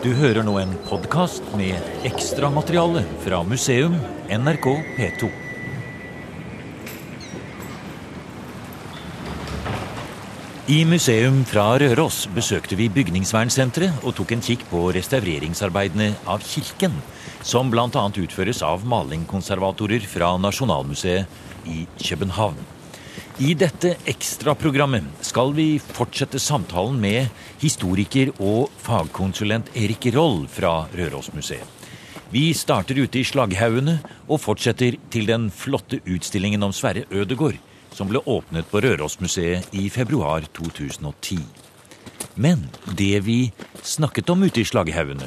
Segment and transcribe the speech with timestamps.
[0.00, 1.76] Du hører nå en podkast med
[2.08, 3.98] ekstramateriale fra museum
[4.32, 5.28] NRK P2.
[10.72, 16.96] I museum fra Røros besøkte vi bygningsvernsenteret og tok en kikk på restaureringsarbeidene av kirken,
[17.44, 18.08] som bl.a.
[18.24, 22.79] utføres av malingkonservatorer fra Nasjonalmuseet i København.
[23.40, 27.30] I dette ekstraprogrammet skal vi fortsette samtalen med
[27.62, 31.64] historiker og fagkonsulent Erik Roll fra Rørosmuseet.
[32.30, 33.96] Vi starter ute i Slagghaugene
[34.28, 37.56] og fortsetter til den flotte utstillingen om Sverre Ødegård,
[37.90, 41.40] som ble åpnet på Rørosmuseet i februar 2010.
[42.38, 43.40] Men det vi
[43.82, 45.26] snakket om ute i Slagghaugene,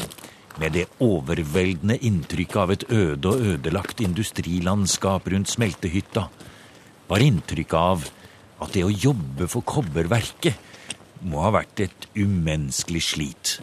[0.62, 6.28] med det overveldende inntrykket av et øde og ødelagt industrilandskap rundt smeltehytta,
[7.08, 8.06] var inntrykket av
[8.64, 10.72] at det å jobbe for kobberverket
[11.24, 13.58] må ha vært et umenneskelig slit.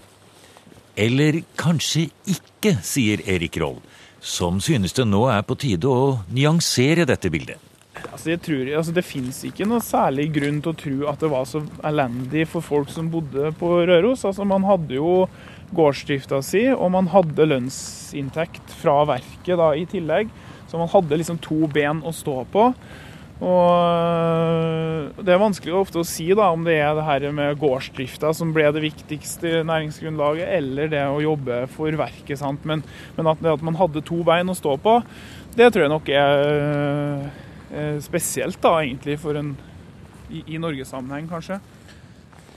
[1.01, 3.79] Eller kanskje ikke, sier Erik Roll,
[4.21, 7.71] som synes det nå er på tide å nyansere dette bildet.
[8.01, 11.31] Altså jeg tror, altså Det fins ikke noe særlig grunn til å tro at det
[11.33, 14.25] var så elendig for folk som bodde på Røros.
[14.25, 15.27] Altså Man hadde jo
[15.77, 20.31] gårdsdrifta si, og man hadde lønnsinntekt fra verket da i tillegg.
[20.71, 22.71] Så man hadde liksom to ben å stå på.
[23.41, 27.59] Og øh, Det er vanskelig ofte å si da, om det er det her med
[27.61, 32.39] gårdsdrifta som ble det viktigste næringsgrunnlaget, eller det å jobbe for verket.
[32.41, 32.65] sant?
[32.69, 32.85] Men,
[33.17, 35.01] men at, at, man hadde to bein å stå på,
[35.57, 36.47] det tror jeg nok er,
[37.73, 39.55] er øh, spesielt da, egentlig, for en,
[40.29, 41.61] i, i Norgessammenheng, kanskje.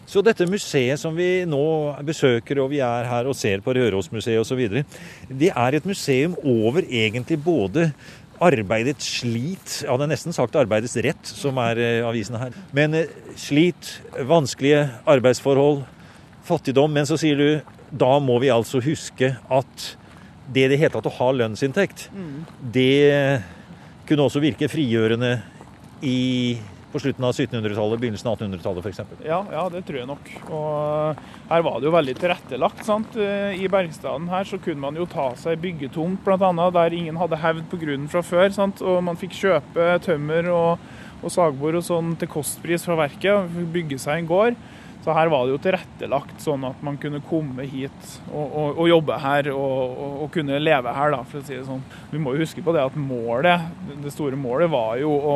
[0.04, 1.64] Så dette museet som vi nå
[2.06, 4.84] besøker, og vi er her og ser på Rørosmuseet osv.,
[5.32, 7.88] det er et museum over egentlig både
[8.44, 12.58] arbeidets slit Jeg hadde nesten sagt arbeidets rett, som er avisene avisen her.
[12.76, 13.98] Men uh, slit,
[14.30, 15.84] vanskelige arbeidsforhold,
[16.48, 16.92] fattigdom.
[16.94, 17.50] Men så sier du
[17.94, 19.90] da må vi altså huske at
[20.54, 22.38] det det heter at å ha lønnsinntekt, mm.
[22.74, 23.44] det
[24.10, 25.38] kunne også virke frigjørende
[26.04, 26.58] i
[26.94, 29.00] på slutten av 1700-tallet, begynnelsen av 1800-tallet f.eks.
[29.26, 30.30] Ja, ja, det tror jeg nok.
[30.54, 32.84] Og her var det jo veldig tilrettelagt.
[32.86, 33.18] sant?
[33.18, 36.68] I Bergstaden her så kunne man jo ta seg byggetomt bl.a.
[36.78, 38.54] der ingen hadde hevd på grunnen fra før.
[38.54, 38.84] sant?
[38.86, 40.86] Og man fikk kjøpe tømmer og,
[41.24, 44.62] og sagbord og sånn til kostpris fra verket og bygge seg en gård.
[45.04, 48.88] Så her var det jo tilrettelagt sånn at man kunne komme hit og, og, og
[48.88, 51.84] jobbe her og, og, kunne leve her, da, for å si det sånn.
[52.14, 53.68] Vi må jo huske på det at målet,
[54.00, 55.36] det store målet var jo å,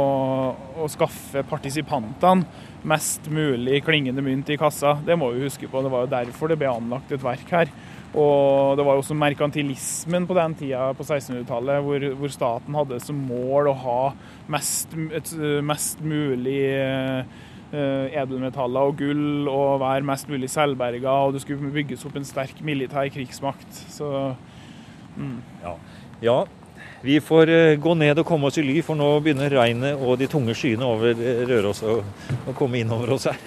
[0.80, 2.48] å skaffe partisipantene
[2.88, 4.96] mest mulig klingende mynt i kassa.
[5.04, 5.82] Det må vi huske på.
[5.84, 7.74] Det var jo derfor det ble anlagt et verk her.
[8.16, 13.02] Og det var jo også merkantilismen på den tida, på 1600-tallet, hvor, hvor, staten hadde
[13.04, 14.00] som mål å ha
[14.56, 15.34] mest, et,
[15.68, 17.26] mest mulig Eh,
[17.72, 22.62] edelmetaller og gull og være mest mulig selvberga, og det skulle bygges opp en sterk
[22.64, 23.82] militær krigsmakt.
[23.92, 24.12] Så
[25.18, 25.36] mm.
[25.66, 25.76] ja.
[26.24, 26.38] ja.
[27.02, 30.18] Vi får eh, gå ned og komme oss i ly, for nå begynner regnet og
[30.18, 32.00] de tunge skyene over eh, Røros å,
[32.48, 33.38] komme komme innover oss her.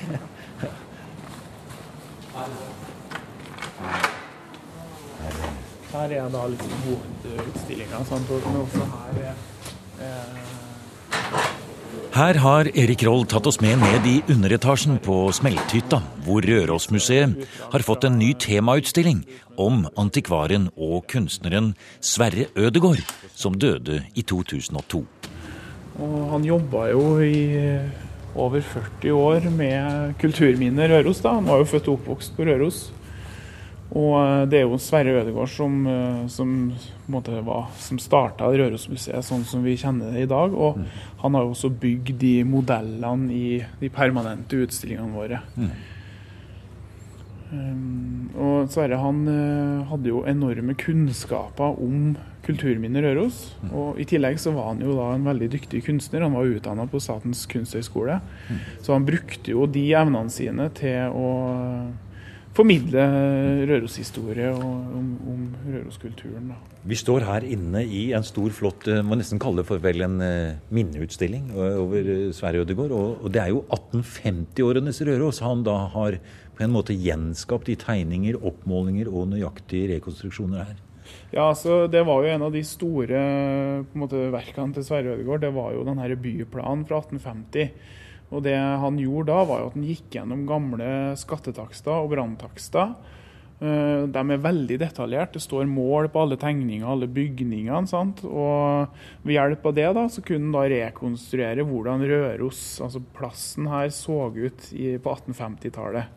[5.91, 8.05] Her er da litt hovedutstillinga.
[8.07, 9.45] Men også her er,
[10.07, 10.60] er
[12.11, 17.85] her har Erik Roll tatt oss med ned i underetasjen på Smelthytta, hvor Rørosmuseet har
[17.87, 19.23] fått en ny temautstilling
[19.61, 21.73] om antikvaren og kunstneren
[22.03, 23.03] Sverre Ødegård,
[23.35, 25.05] som døde i 2002.
[26.01, 27.41] Og han jobba jo i
[28.35, 31.21] over 40 år med kulturminner Røros.
[31.23, 31.37] da.
[31.39, 32.89] Han var jo født og oppvokst på Røros.
[33.91, 39.65] Og eh, det er jo Sverre Ødegaard som, eh, var, som starta Rørosmuseet sånn som
[39.67, 40.55] vi kjenner det i dag.
[40.55, 40.91] Og mm.
[41.25, 43.47] han har jo også bygd de modellene i
[43.81, 45.41] de permanente utstillingene våre.
[45.57, 45.73] Mm.
[47.51, 52.13] Um, og Sverre han uh, hadde jo enorme kunnskaper om
[52.47, 53.41] kulturminner Røros.
[53.65, 53.73] Mm.
[53.75, 56.23] Og i tillegg så var han jo da en veldig dyktig kunstner.
[56.23, 58.21] Han var utdanna på Statens kunsthøgskole.
[58.47, 58.63] Mm.
[58.87, 61.33] Så han brukte jo de evnene sine til å
[62.61, 63.05] formidle
[63.71, 66.51] Røros-historie om, om Røros-kulturen.
[66.85, 70.05] Vi står her inne i en stor, flott eh, må nesten kalle det for vel
[70.05, 72.93] en uh, minneutstilling over uh, Sverre Ødegaard.
[72.97, 76.19] Og, og, det er jo 1850-årenes Røros han da har
[76.59, 80.77] på en måte gjenskapt i tegninger, oppmålinger og nøyaktige rekonstruksjoner her.
[81.33, 83.23] Ja, altså Det var jo en av de store
[83.99, 85.47] måte, verkene til Sverre Ødegaard.
[85.47, 87.73] Det var jo den her byplanen fra 1850.
[88.31, 92.95] Og det han gjorde da, var jo at han gikk gjennom gamle skattetakster og branntakster.
[93.61, 95.35] Eh, de er veldig detaljert.
[95.35, 97.91] Det står mål på alle tegninger, alle bygningene.
[97.91, 98.23] Sant?
[98.25, 103.69] Og ved hjelp av det da, så kunne han da rekonstruere hvordan Røros, altså plassen
[103.73, 106.17] her, så ut på 1850-tallet.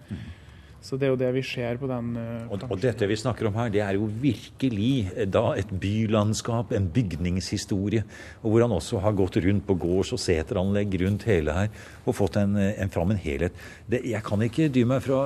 [0.84, 3.48] Så det er jo det vi ser på den uh, og, og, dette vi snakker
[3.48, 8.04] om her, det er jo virkelig eh, da et bylandskap, en bygningshistorie.
[8.42, 12.18] Og hvor han også har gått rundt på gårds- og seteranlegg rundt hele her og
[12.18, 13.56] fått en, eh, en fram en helhet.
[13.88, 15.22] Det, jeg kan ikke dy meg fra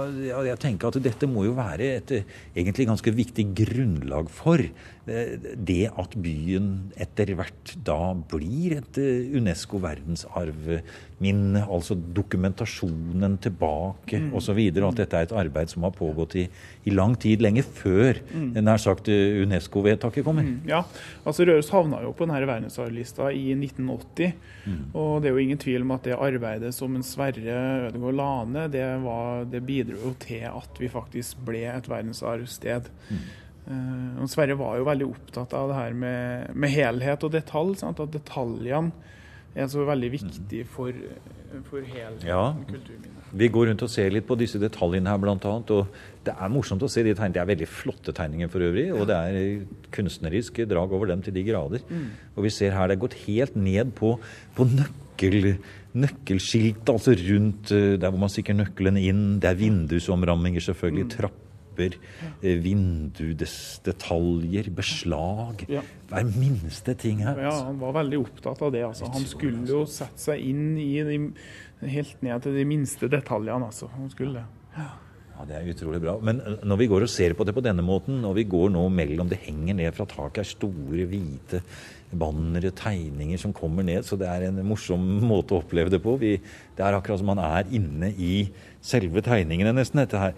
[0.46, 4.62] Jeg tenker at dette må jo være et egentlig ganske viktig grunnlag for
[5.08, 9.00] det at byen etter hvert da blir et
[9.38, 11.64] Unesco verdensarvminne.
[11.64, 14.34] Altså dokumentasjonen tilbake mm.
[14.36, 14.60] osv.
[14.60, 16.46] Og, at dette er et arbeid som har pågått i,
[16.88, 18.60] i lang tid, lenge før mm.
[18.60, 20.44] nær sagt Unesco-vedtaket kommer.
[20.48, 20.84] Mm, ja,
[21.24, 24.36] altså Røros havna jo på denne verdensarvlista i 1980.
[24.68, 24.84] Mm.
[24.92, 27.58] Og det er jo ingen tvil om at det arbeidet som en Sverre
[27.88, 28.86] Ødegaard la ned, det,
[29.56, 32.92] det bidro jo til at vi faktisk ble et verdensarvsted.
[33.10, 33.28] Mm.
[34.28, 37.78] Og Sverre var jo veldig opptatt av det her med, med helhet og detalj.
[37.80, 38.02] Sant?
[38.04, 38.92] At detaljene
[39.56, 40.92] er så veldig viktig for,
[41.70, 42.42] for hele ja.
[42.68, 43.14] kulturminnet.
[43.40, 46.84] Vi går rundt og ser litt på disse detaljene her, annet, og det er morsomt
[46.84, 47.38] å se de tegningene.
[47.38, 51.36] Det er veldig flotte tegninger for øvrig, og det er kunstnerisk drag over dem til
[51.36, 51.88] de grader.
[51.88, 52.06] Mm.
[52.36, 54.14] Og vi ser her det er gått helt ned på,
[54.60, 55.56] på nøkkel,
[55.98, 59.28] nøkkelskilt, altså rundt eh, der hvor man stikker nøkkelen inn.
[59.42, 61.10] Det er vindusomramminger, selvfølgelig.
[61.10, 61.14] Mm.
[61.18, 61.44] Trapp
[61.78, 61.98] lamper,
[62.42, 65.66] eh, vindusdetaljer, beslag.
[65.70, 65.82] Ja.
[66.10, 67.38] Hver minste ting her.
[67.40, 68.84] Ja, Han var veldig opptatt av det.
[68.84, 69.06] Altså.
[69.12, 71.34] Han skulle jo sette seg inn i de,
[71.88, 73.66] helt ned til de minste detaljene.
[73.66, 73.88] Altså.
[73.96, 74.44] Han skulle
[74.78, 74.90] Ja.
[75.38, 76.20] Ja, Det er utrolig bra.
[76.20, 78.70] Men eh, når vi går og ser på det på denne måten, og vi går
[78.72, 81.62] nå mellom Det henger ned fra taket er store, hvite
[82.16, 84.04] bannere, tegninger som kommer ned.
[84.04, 86.18] Så det er en morsom måte å oppleve det på.
[86.18, 86.40] Vi,
[86.76, 88.50] det er akkurat som man er inne i
[88.82, 90.34] selve tegningene, nesten, dette her.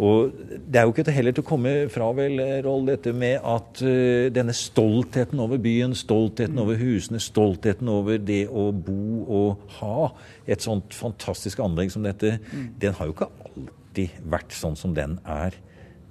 [0.00, 0.32] Og
[0.72, 4.28] Det er jo ikke heller til å komme fra, vel, Roll, dette med at uh,
[4.32, 10.08] denne stoltheten over byen, stoltheten over husene, stoltheten over det å bo og ha
[10.48, 12.72] et sånt fantastisk anlegg som dette, mm.
[12.80, 15.58] den har jo ikke alltid vært sånn som den er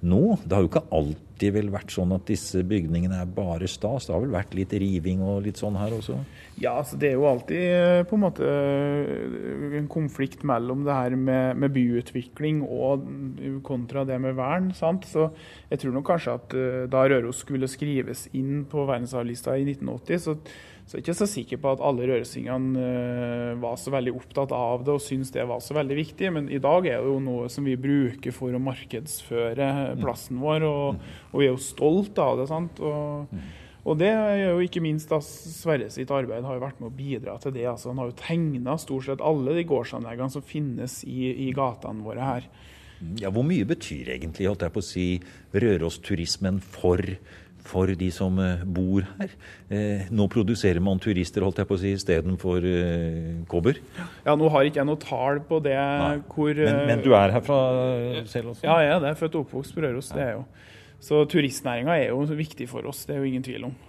[0.06, 0.22] nå.
[0.44, 4.06] Det har jo ikke alltid vel vært sånn at disse bygningene er bare stas.
[4.06, 6.18] Det har vel vært litt riving og litt sånn her også?
[6.60, 10.98] Ja, altså det er jo alltid eh, på en måte eh, en konflikt mellom det
[10.98, 13.06] her med, med byutvikling og
[13.66, 14.72] kontra det med vern.
[14.76, 15.08] sant?
[15.08, 15.30] Så
[15.70, 20.22] jeg tror nok kanskje at eh, da Røros skulle skrives inn på verdensarvlista i 1980,
[20.26, 20.38] så
[20.86, 24.52] så jeg er ikke så sikker på at alle rørsingene uh, var så veldig opptatt
[24.56, 27.18] av det og syntes det var så veldig viktig, men i dag er det jo
[27.22, 29.68] noe som vi bruker for å markedsføre
[30.02, 32.48] plassen vår, og, og vi er jo stolt av det.
[32.50, 32.82] sant?
[32.82, 33.30] Og,
[33.82, 36.96] og det er jo ikke minst da Sverre sitt arbeid har jo vært med å
[36.96, 37.64] bidra til det.
[37.70, 42.04] altså Han har jo tegna stort sett alle de gårdsanleggene som finnes i, i gatene
[42.04, 42.50] våre her.
[43.18, 45.06] Ja, Hvor mye betyr egentlig holdt jeg på å si,
[45.56, 47.02] Røros-turismen for
[47.66, 49.34] for de som eh, bor her.
[49.72, 53.78] Eh, nå produserer man turister holdt jeg på å si, istedenfor eh, kobber.
[54.26, 55.78] Ja, Nå har ikke jeg noe tall på det.
[56.34, 56.52] hvor...
[56.58, 57.60] Men, men, du er herfra
[58.30, 58.66] selv også?
[58.66, 59.14] Ja, jeg er det.
[59.20, 60.10] Født og oppvokst på Røros.
[60.12, 60.18] Ja.
[60.18, 60.44] det er jo.
[61.02, 63.80] Så turistnæringa er jo viktig for oss, det er jo ingen tvil om.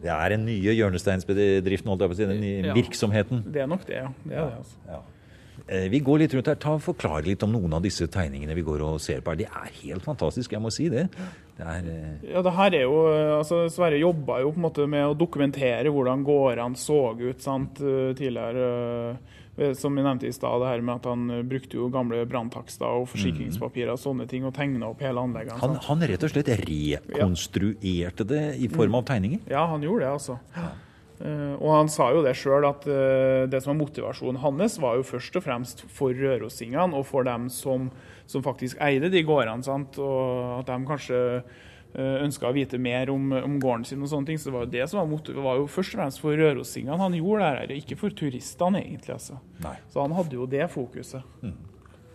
[0.00, 2.76] Det er den nye hjørnesteinsbedriften, holdt jeg på å si, den nye ja.
[2.76, 3.42] virksomheten?
[3.52, 4.12] Det er nok det, ja.
[4.24, 4.78] Det er det, altså.
[4.88, 5.00] Ja.
[5.70, 6.58] Eh, vi går litt rundt her.
[6.58, 9.30] Ta og Forklare litt om noen av disse tegningene vi går og ser på.
[9.30, 9.38] her.
[9.38, 11.06] De er helt fantastiske, jeg må si det.
[11.58, 12.24] det er, uh...
[12.26, 12.96] ja, det her er jo,
[13.36, 17.82] altså Sverre jobba jo på en måte med å dokumentere hvordan gårdene så ut sant,
[17.84, 19.18] eh, tidligere.
[19.76, 23.10] Som vi nevnte i stad, det her med at han brukte jo gamle branntakster og
[23.12, 25.58] forsikringspapirer og sånne ting og tegna opp hele anleggene.
[25.60, 29.42] Han, han, rett og slett rekonstruerte det i form av tegninger?
[29.50, 30.38] Ja, han gjorde det, altså.
[30.56, 30.70] Ja.
[31.20, 34.96] Eh, og han sa jo det sjøl, at eh, det som var motivasjonen hans, var
[34.96, 37.90] jo først og fremst for rørosingene og for dem som,
[38.30, 39.64] som faktisk eide de gårdene.
[39.66, 40.00] Sant?
[40.00, 44.32] Og at de kanskje eh, ønska å vite mer om, om, gården sin og sånne
[44.32, 44.40] ting.
[44.40, 47.00] Så det var jo det som var motivet, var jo først og fremst for rørosingene
[47.02, 49.18] han gjorde det her, ikke for turistene egentlig.
[49.18, 49.42] altså.
[49.92, 51.36] Så han hadde jo det fokuset.
[51.44, 51.58] Mm.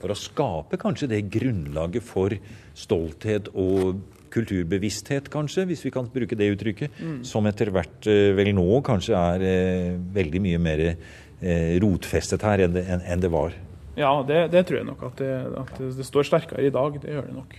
[0.01, 2.33] For å skape kanskje det grunnlaget for
[2.77, 4.01] stolthet og
[4.35, 7.19] kulturbevissthet, kanskje, hvis vi kan bruke det uttrykket, mm.
[7.27, 12.65] som etter hvert eh, vel nå kanskje er eh, veldig mye mer eh, rotfestet her
[12.67, 13.55] enn det, enn det var.
[13.95, 16.99] Ja, det, det, tror jeg nok at det, at det står sterkere i dag.
[17.01, 17.55] Det gjør det nok.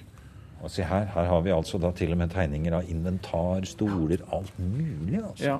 [0.67, 4.19] Og se her, her har vi altså da til og med tegninger av inventar, stoler,
[4.35, 5.21] alt mulig.
[5.21, 5.45] altså.
[5.45, 5.59] Ja.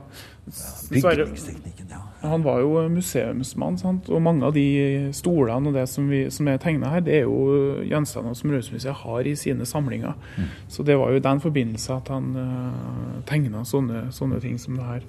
[0.91, 2.01] bygningsteknikken, ja.
[2.27, 4.11] Han var jo museumsmann, sant?
[4.11, 7.29] og mange av de stolene og det som, vi, som er tegna her, det er
[7.29, 10.19] jo gjenstander som Rødsmuseet har i sine samlinger.
[10.35, 10.51] Mm.
[10.75, 14.75] Så det var jo i den forbindelse at han uh, tegna sånne, sånne ting som
[14.81, 15.07] det her.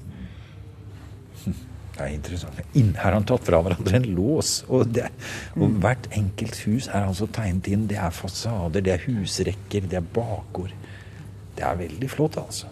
[1.98, 2.60] Det er interessant.
[2.75, 4.60] Her har han tatt fra hverandre en lås.
[4.70, 5.08] Og, det,
[5.56, 5.80] og, mm.
[5.82, 7.88] hvert enkelt hus er altså tegnet inn.
[7.89, 10.75] Det er fasader, det er husrekker, det er bakgård.
[11.58, 12.70] Det er veldig flott, altså.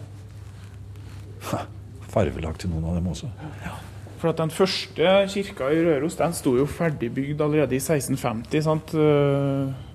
[1.50, 1.64] Ha,
[2.12, 3.32] farvelagt til noen av dem også.
[3.64, 3.74] Ja.
[4.16, 8.62] For at den første kirka i Røros den sto jo ferdigbygd allerede i 1650.
[8.64, 8.94] sant?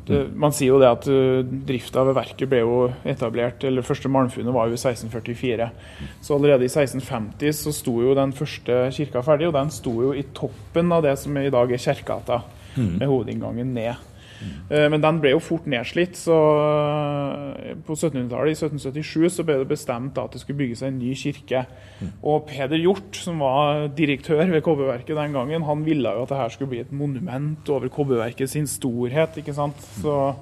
[0.02, 2.78] Eh, det, man sier jo det at uh, drifta ved verket ble jo
[3.08, 5.70] etablert, eller første malmfunnet var jo i 1644.
[6.22, 10.14] Så allerede i 1650 så sto jo den første kirka ferdig, og den sto jo
[10.18, 12.42] i toppen av det som i dag er Kjerkegata,
[12.76, 12.96] mm.
[13.00, 14.11] med hovedinngangen ned.
[14.70, 19.60] Eh, men den ble jo fort nedslitt, så eh, på 1700-tallet, i 1777, så ble
[19.62, 21.66] det bestemt at det skulle bygges en ny kirke.
[22.22, 26.52] Og Peder Hjort, som var direktør ved Kobberverket den gangen, han ville jo at dette
[26.56, 29.38] skulle bli et monument over Kobberverket sin storhet.
[29.38, 29.80] ikke sant?
[30.02, 30.34] Så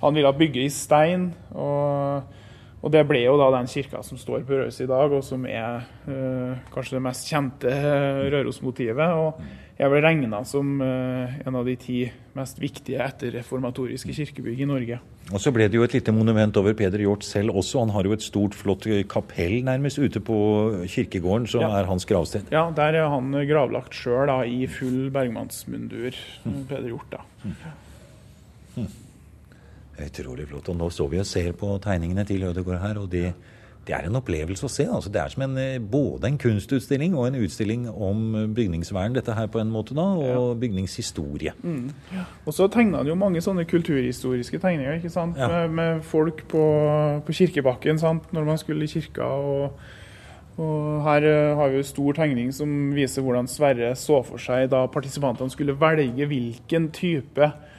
[0.00, 1.32] han ville bygge i stein.
[1.50, 2.22] og
[2.84, 5.46] og det ble jo da den kirka som står på Røros i dag, og som
[5.48, 7.76] er øh, kanskje det mest kjente
[8.34, 9.14] Røros-motivet.
[9.16, 9.38] Og
[9.78, 12.02] jeg ble regna som øh, en av de ti
[12.36, 14.98] mest viktige etterreformatoriske kirkebygg i Norge.
[15.32, 17.80] Og Så ble det jo et lite monument over Peder Hjort selv også.
[17.86, 20.36] Han har jo et stort, flott kapell nærmest ute på
[20.84, 21.70] kirkegården, som ja.
[21.78, 22.52] er hans gravsted.
[22.52, 26.12] Ja, der er han gravlagt sjøl i full bergmannsmundur,
[26.44, 26.60] mm.
[26.68, 27.16] Peder Hjort.
[27.16, 27.24] da.
[27.48, 27.56] Mm.
[28.76, 28.92] Mm.
[30.02, 30.68] Utrolig flott.
[30.72, 33.28] Og nå står vi og ser på tegningene til Ødegaard her, og det,
[33.86, 34.86] det er en opplevelse å se.
[34.90, 39.36] Altså, det er som en, eh, både en kunstutstilling og en utstilling om bygningsvern, dette
[39.36, 41.54] her på en måte, da, og bygningshistorie.
[41.62, 41.92] Mm.
[42.44, 45.38] Og så tegna han jo mange sånne kulturhistoriske tegninger, ikke sant?
[45.38, 45.50] Ja.
[45.52, 46.64] Med, med, folk på,
[47.26, 48.32] på kirkebakken sant?
[48.34, 49.28] når man skulle i kirka.
[49.28, 49.78] og
[50.54, 54.68] og Her uh, har vi en stor tegning som viser hvordan Sverre så for seg
[54.70, 57.73] da partisipantene skulle velge hvilken type Eh,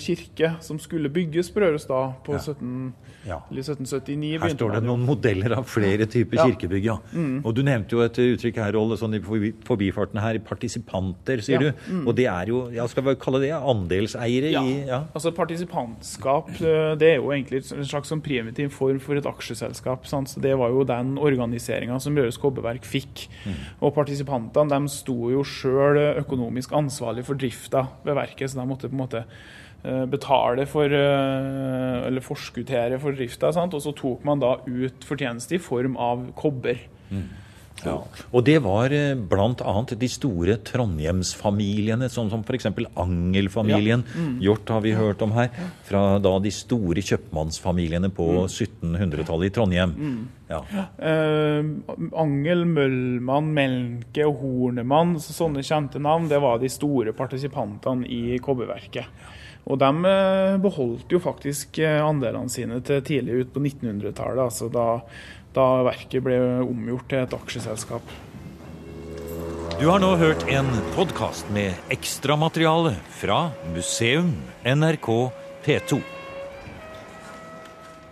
[0.00, 2.40] kirke som skulle bygges på Røros da, på ja.
[2.42, 2.92] 17,
[3.26, 3.38] ja.
[3.50, 4.40] 1779.
[4.42, 6.46] Her står det noen modeller av flere typer ja.
[6.48, 6.96] kirkebygg, ja.
[7.12, 7.40] Mm.
[7.46, 11.70] Og du nevnte jo et uttrykk her, Rolle, sånn i forbifarten her, partisipanter, sier du.
[11.86, 12.02] Mm.
[12.06, 15.02] Og det er jo, ja, skal vi kalle det andelseiere i Ja.
[15.14, 20.06] Altså partisipantskap, eh, det er jo egentlig en slags sånn primitiv form for et aksjeselskap.
[20.10, 20.32] Sant?
[20.32, 23.26] Så det var jo den organiseringa som Røros Kobberverk fikk.
[23.46, 23.58] Mm.
[23.80, 28.90] Og partisipantene de sto jo sjøl økonomisk ansvarlig for drifta ved verket, så de måtte
[28.90, 33.50] på en måte Eh, betale for eh, Eller forskuttere for drifta.
[33.64, 36.78] Og så tok man da ut fortjeneste i form av kobber.
[37.10, 37.28] Mm.
[37.82, 37.96] Ja.
[38.30, 39.74] Og det var eh, bl.a.
[39.98, 42.68] de store trondhjemsfamiliene, sånn som f.eks.
[43.00, 44.04] Angel-familien.
[44.06, 44.22] Ja.
[44.22, 44.36] Mm.
[44.44, 45.50] Hjort har vi hørt om her.
[45.88, 48.40] Fra da de store kjøpmannsfamiliene på mm.
[48.46, 49.96] 1700-tallet i Trondheim.
[49.98, 50.22] Mm.
[50.52, 50.62] Ja.
[51.10, 58.38] Eh, Angel, Møllmann, Melnke og Hornemann, sånne kjente navn, det var de store partisipantene i
[58.42, 59.08] kobberverket.
[59.70, 64.68] Og de eh, beholdt jo faktisk eh, andelene sine til tidlig ut på 1900-tallet, altså
[64.72, 64.86] da,
[65.54, 68.14] da verket ble omgjort til et aksjeselskap.
[69.78, 73.38] Du har nå hørt en podkast med ekstramateriale fra
[73.72, 74.34] Museum
[74.66, 75.08] NRK
[75.64, 76.02] P2.